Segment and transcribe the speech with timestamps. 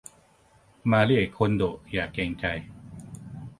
[0.91, 2.45] มาริเอะคนโดะอย่าเกรงใจ